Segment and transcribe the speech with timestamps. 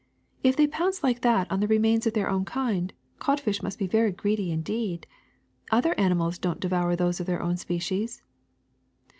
[0.43, 3.85] If they pounce like that on the remains of their own kind, codfish must be
[3.85, 5.05] very greedy indeed!
[5.69, 8.23] Other animals don't devour those of their own species."